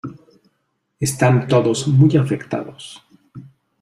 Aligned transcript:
Están 1.07 1.47
todos 1.47 1.87
muy 1.87 2.17
afectados. 2.17 3.03